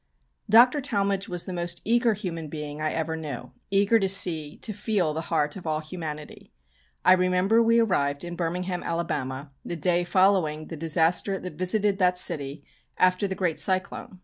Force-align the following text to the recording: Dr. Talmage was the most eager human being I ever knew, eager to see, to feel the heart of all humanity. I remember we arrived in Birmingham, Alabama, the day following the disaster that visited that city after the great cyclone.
Dr. 0.49 0.81
Talmage 0.81 1.29
was 1.29 1.43
the 1.43 1.53
most 1.53 1.79
eager 1.85 2.15
human 2.15 2.47
being 2.47 2.81
I 2.81 2.91
ever 2.91 3.15
knew, 3.15 3.51
eager 3.69 3.99
to 3.99 4.09
see, 4.09 4.57
to 4.57 4.73
feel 4.73 5.13
the 5.13 5.21
heart 5.29 5.55
of 5.55 5.67
all 5.67 5.79
humanity. 5.81 6.51
I 7.05 7.13
remember 7.13 7.61
we 7.61 7.77
arrived 7.79 8.23
in 8.23 8.35
Birmingham, 8.35 8.81
Alabama, 8.81 9.51
the 9.63 9.75
day 9.75 10.03
following 10.03 10.69
the 10.69 10.75
disaster 10.75 11.37
that 11.37 11.53
visited 11.53 11.99
that 11.99 12.17
city 12.17 12.65
after 12.97 13.27
the 13.27 13.35
great 13.35 13.59
cyclone. 13.59 14.17